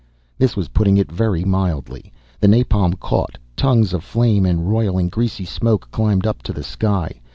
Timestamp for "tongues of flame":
3.55-4.47